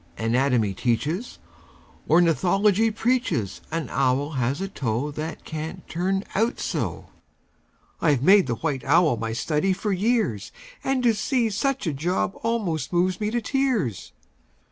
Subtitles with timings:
[0.17, 1.37] Anatomy teaches,
[2.09, 7.11] Ornithology preaches An owl has a toe That can't turn out so!
[8.01, 10.51] I've made the white owl my study for years,
[10.83, 14.11] And to see such a job almost moves me to tears!